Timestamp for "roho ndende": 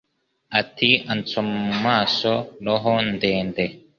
2.65-3.63